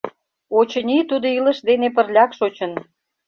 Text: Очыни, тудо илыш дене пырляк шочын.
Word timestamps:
Очыни, 0.59 0.97
тудо 1.09 1.27
илыш 1.37 1.57
дене 1.69 1.87
пырляк 1.95 2.31
шочын. 2.39 2.71